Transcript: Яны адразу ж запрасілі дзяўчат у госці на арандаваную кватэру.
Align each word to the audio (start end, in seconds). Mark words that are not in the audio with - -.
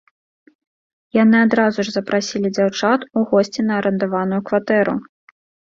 Яны 1.17 1.37
адразу 1.47 1.79
ж 1.91 1.93
запрасілі 1.97 2.53
дзяўчат 2.59 2.99
у 3.17 3.25
госці 3.29 3.69
на 3.69 3.73
арандаваную 3.83 4.41
кватэру. 4.51 5.01